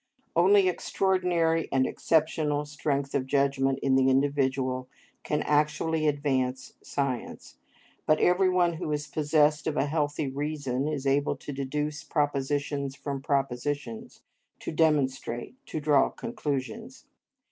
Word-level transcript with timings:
Only 0.35 0.67
extraordinary 0.67 1.69
and 1.71 1.85
exceptional 1.85 2.65
strength 2.65 3.13
of 3.13 3.27
judgment 3.27 3.77
in 3.83 3.93
the 3.95 4.09
individual 4.09 4.89
can 5.21 5.43
actually 5.43 6.07
advance 6.07 6.73
science; 6.81 7.57
but 8.07 8.19
every 8.19 8.49
one 8.49 8.73
who 8.77 8.91
is 8.91 9.05
possessed 9.05 9.67
of 9.67 9.77
a 9.77 9.85
healthy 9.85 10.27
reason 10.27 10.87
is 10.87 11.05
able 11.05 11.35
to 11.35 11.53
deduce 11.53 12.03
propositions 12.03 12.95
from 12.95 13.21
propositions, 13.21 14.21
to 14.61 14.71
demonstrate, 14.71 15.55
to 15.67 15.79
draw 15.79 16.09
conclusions. 16.09 17.05